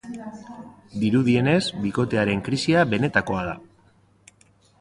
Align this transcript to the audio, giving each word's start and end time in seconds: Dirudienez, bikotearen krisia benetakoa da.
Dirudienez, 1.03 1.59
bikotearen 1.83 2.41
krisia 2.49 2.87
benetakoa 2.95 3.45
da. 3.51 3.55